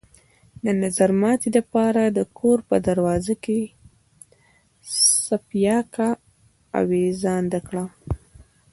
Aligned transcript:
د 0.63 0.65
نظرماتي 0.83 1.49
د 1.55 1.59
پاره 1.73 2.05
د 2.17 2.19
كور 2.37 2.59
په 2.69 2.75
دروازه 2.87 3.33
کښې 3.43 3.59
څپياكه 5.25 6.09
اوېزانده 6.79 7.59
کړه۔ 7.67 7.85